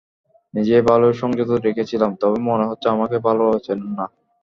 নিজেকে 0.53 0.81
ভালোই 0.89 1.15
সংযত 1.21 1.49
রেখেছিলাম, 1.65 2.11
তবে 2.21 2.37
মনে 2.49 2.65
হচ্ছে 2.69 2.87
আমাকে 2.89 3.17
ভালোভাবে 3.25 3.59
চেনেন 3.65 3.91
না। 3.97 4.05